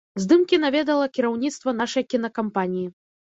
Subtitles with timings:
[0.21, 2.89] Здымкі наведала кіраўніцтва нашай кінакампаніі.